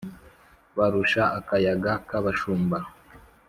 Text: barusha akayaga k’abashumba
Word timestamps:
barusha 0.77 1.23
akayaga 1.39 1.91
k’abashumba 2.07 2.77